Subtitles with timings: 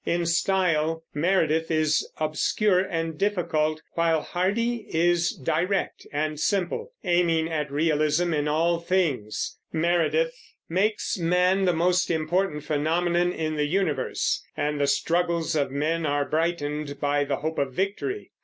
[0.03, 7.71] In style, Meredith is obscure and difficult, while Hardy is direct and simple, aiming at
[7.71, 9.59] realism in all things.
[9.71, 10.35] Meredith
[10.67, 16.25] makes man the most important phenomenon in the universe; and the struggles of men are
[16.25, 18.31] brightened by the hope of victory.